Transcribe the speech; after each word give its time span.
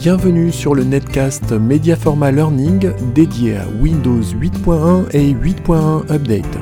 Bienvenue 0.00 0.50
sur 0.50 0.74
le 0.74 0.82
netcast 0.82 1.52
Mediaforma 1.52 2.32
Learning 2.32 2.90
dédié 3.12 3.58
à 3.58 3.68
Windows 3.68 4.22
8.1 4.22 5.10
et 5.14 5.34
8.1 5.34 6.10
Update. 6.10 6.58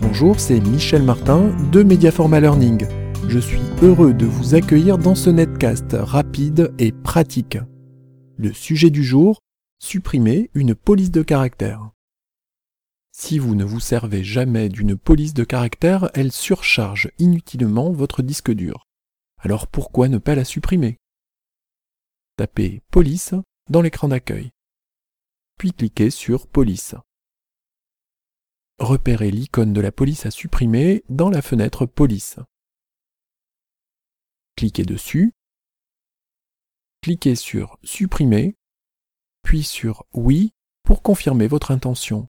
Bonjour, 0.00 0.40
c'est 0.40 0.58
Michel 0.58 1.04
Martin 1.04 1.52
de 1.70 1.84
Mediaforma 1.84 2.40
Learning. 2.40 2.88
Je 3.28 3.38
suis 3.38 3.60
heureux 3.82 4.12
de 4.12 4.26
vous 4.26 4.56
accueillir 4.56 4.98
dans 4.98 5.14
ce 5.14 5.30
netcast 5.30 5.92
rapide 5.92 6.74
et 6.80 6.90
pratique. 6.90 7.56
Le 8.36 8.52
sujet 8.52 8.90
du 8.90 9.04
jour, 9.04 9.38
supprimer 9.78 10.50
une 10.54 10.74
police 10.74 11.12
de 11.12 11.22
caractère. 11.22 11.90
Si 13.12 13.38
vous 13.38 13.54
ne 13.54 13.64
vous 13.64 13.78
servez 13.78 14.24
jamais 14.24 14.68
d'une 14.68 14.96
police 14.96 15.34
de 15.34 15.44
caractère, 15.44 16.10
elle 16.14 16.32
surcharge 16.32 17.12
inutilement 17.20 17.92
votre 17.92 18.22
disque 18.22 18.50
dur. 18.50 18.88
Alors 19.38 19.68
pourquoi 19.68 20.08
ne 20.08 20.18
pas 20.18 20.34
la 20.34 20.42
supprimer? 20.42 20.98
Tapez 22.36 22.82
Police 22.90 23.34
dans 23.70 23.80
l'écran 23.80 24.08
d'accueil. 24.08 24.50
Puis 25.56 25.72
cliquez 25.72 26.10
sur 26.10 26.48
Police. 26.48 26.96
Repérez 28.80 29.30
l'icône 29.30 29.72
de 29.72 29.80
la 29.80 29.92
police 29.92 30.26
à 30.26 30.32
supprimer 30.32 31.04
dans 31.08 31.30
la 31.30 31.42
fenêtre 31.42 31.86
Police. 31.86 32.40
Cliquez 34.56 34.82
dessus. 34.84 35.32
Cliquez 37.02 37.36
sur 37.36 37.78
Supprimer, 37.84 38.56
puis 39.44 39.62
sur 39.62 40.04
Oui 40.12 40.54
pour 40.82 41.02
confirmer 41.02 41.46
votre 41.46 41.70
intention. 41.70 42.26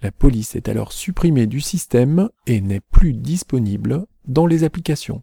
La 0.00 0.10
police 0.10 0.56
est 0.56 0.68
alors 0.68 0.92
supprimée 0.92 1.46
du 1.46 1.60
système 1.60 2.30
et 2.46 2.60
n'est 2.60 2.80
plus 2.80 3.12
disponible 3.12 4.06
dans 4.24 4.46
les 4.46 4.64
applications. 4.64 5.22